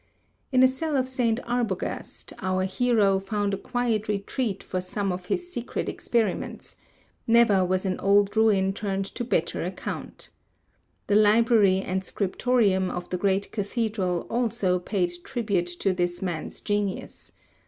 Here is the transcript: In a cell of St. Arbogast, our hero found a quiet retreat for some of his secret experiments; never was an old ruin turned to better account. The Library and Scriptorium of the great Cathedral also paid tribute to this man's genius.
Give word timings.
In 0.51 0.63
a 0.63 0.67
cell 0.67 0.97
of 0.97 1.07
St. 1.07 1.39
Arbogast, 1.45 2.33
our 2.39 2.63
hero 2.63 3.19
found 3.19 3.53
a 3.53 3.57
quiet 3.57 4.07
retreat 4.07 4.63
for 4.63 4.81
some 4.81 5.11
of 5.11 5.27
his 5.27 5.53
secret 5.53 5.87
experiments; 5.87 6.75
never 7.27 7.63
was 7.63 7.85
an 7.85 7.99
old 7.99 8.35
ruin 8.35 8.73
turned 8.73 9.05
to 9.13 9.23
better 9.23 9.63
account. 9.63 10.31
The 11.05 11.13
Library 11.13 11.81
and 11.83 12.03
Scriptorium 12.03 12.89
of 12.89 13.11
the 13.11 13.17
great 13.17 13.51
Cathedral 13.51 14.25
also 14.27 14.79
paid 14.79 15.11
tribute 15.23 15.67
to 15.81 15.93
this 15.93 16.19
man's 16.19 16.61
genius. 16.61 17.31